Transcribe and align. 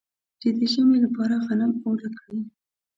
چې 0.41 0.47
د 0.57 0.59
ژمي 0.73 0.97
لپاره 1.05 1.35
غنم 1.47 1.71
اوړه 1.83 2.09
کړي. 2.19 2.41